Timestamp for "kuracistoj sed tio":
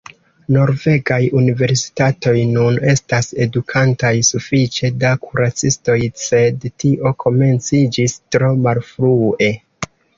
5.29-7.17